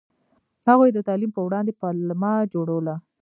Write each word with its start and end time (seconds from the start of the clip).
هغوی 0.69 0.89
د 0.93 0.99
تعلیم 1.07 1.31
په 1.33 1.41
وړاندې 1.47 1.77
پلمه 1.79 2.33
جوړوله. 2.53 2.95